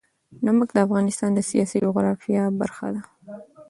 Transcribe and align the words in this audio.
نمک 0.45 0.69
د 0.73 0.77
افغانستان 0.87 1.29
د 1.33 1.39
سیاسي 1.49 1.77
جغرافیه 1.85 2.43
برخه 2.59 2.87
ده. 2.93 3.01